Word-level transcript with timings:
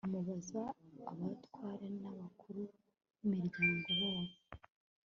amubaza 0.05 0.61
abatware 1.11 1.87
n'abakuru 2.01 2.61
b'imiryango 3.19 3.89
babo 3.99 4.31